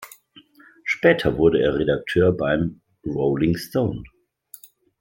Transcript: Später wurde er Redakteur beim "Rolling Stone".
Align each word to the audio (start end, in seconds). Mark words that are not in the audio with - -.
Später 0.83 1.37
wurde 1.37 1.61
er 1.61 1.75
Redakteur 1.77 2.31
beim 2.35 2.81
"Rolling 3.05 3.55
Stone". 3.55 4.01